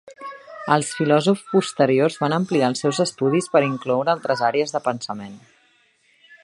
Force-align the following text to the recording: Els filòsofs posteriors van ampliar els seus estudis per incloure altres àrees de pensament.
Els 0.75 0.87
filòsofs 0.99 1.43
posteriors 1.51 2.17
van 2.23 2.35
ampliar 2.39 2.71
els 2.73 2.81
seus 2.85 3.03
estudis 3.07 3.51
per 3.57 3.65
incloure 3.69 4.15
altres 4.17 4.43
àrees 4.53 4.75
de 4.77 4.83
pensament. 4.89 5.37